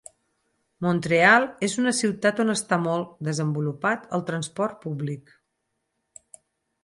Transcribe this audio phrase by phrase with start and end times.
[0.83, 5.35] Mont-real és una ciutat on està molt desenvolupat el transport públic.